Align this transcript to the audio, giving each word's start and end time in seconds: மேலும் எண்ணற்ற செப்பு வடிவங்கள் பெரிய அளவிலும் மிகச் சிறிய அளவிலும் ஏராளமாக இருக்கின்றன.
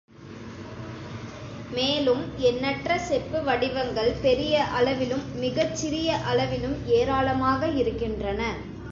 மேலும் 1.71 2.23
எண்ணற்ற 2.39 2.97
செப்பு 2.99 3.43
வடிவங்கள் 3.43 4.15
பெரிய 4.21 4.63
அளவிலும் 4.71 5.23
மிகச் 5.35 5.75
சிறிய 5.75 6.17
அளவிலும் 6.23 6.77
ஏராளமாக 6.87 7.67
இருக்கின்றன. 7.75 8.41